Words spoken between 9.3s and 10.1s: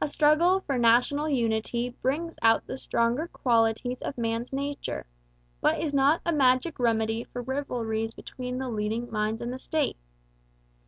in the state.